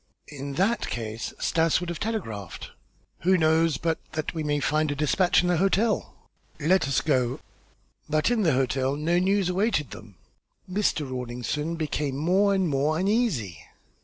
"In 0.29 0.53
that 0.53 0.89
case 0.89 1.31
Stas 1.37 1.79
would 1.79 1.89
have 1.89 1.99
telegraphed." 1.99 2.71
"Who 3.19 3.37
knows 3.37 3.77
but 3.77 3.99
that 4.13 4.33
we 4.33 4.43
may 4.43 4.59
find 4.59 4.89
a 4.89 4.95
despatch 4.95 5.43
in 5.43 5.47
the 5.47 5.57
hotel?" 5.57 6.15
"Let 6.59 6.87
us 6.87 7.01
go." 7.01 7.39
But 8.09 8.31
in 8.31 8.41
the 8.41 8.53
hotel 8.53 8.95
no 8.95 9.19
news 9.19 9.49
awaited 9.49 9.91
them. 9.91 10.15
Mr. 10.67 11.07
Rawlinson 11.07 11.75
became 11.75 12.17
more 12.17 12.51
and 12.55 12.67
more 12.67 12.97
uneasy. 12.97 13.59